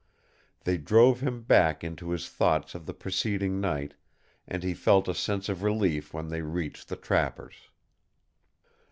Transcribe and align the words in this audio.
They 0.63 0.79
drove 0.79 1.19
him 1.21 1.43
back 1.43 1.83
into 1.83 2.09
his 2.09 2.27
thoughts 2.27 2.73
of 2.73 2.87
the 2.87 2.93
preceding 2.95 3.59
night, 3.61 3.93
and 4.47 4.63
he 4.63 4.73
felt 4.73 5.07
a 5.07 5.13
sense 5.13 5.47
of 5.47 5.61
relief 5.61 6.11
when 6.11 6.29
they 6.29 6.41
reached 6.41 6.87
the 6.87 6.95
trapper's. 6.95 7.69